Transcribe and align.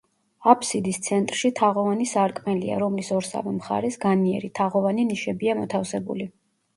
აბსიდის 0.51 0.95
ცენტრში 1.07 1.49
თაღოვანი 1.59 2.07
სარკმელია, 2.11 2.77
რომლის 2.83 3.11
ორსავე 3.17 3.53
მხარეს 3.57 3.99
განიერი, 4.07 4.49
თაღოვანი 4.61 5.05
ნიშებია 5.11 5.55
მოთავსებული. 5.61 6.27